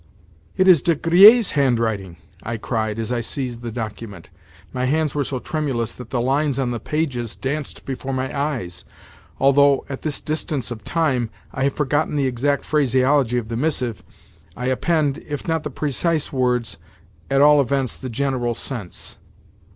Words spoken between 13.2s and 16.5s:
of the missive, I append, if not the precise